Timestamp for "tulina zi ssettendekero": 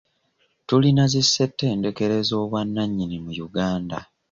0.67-2.13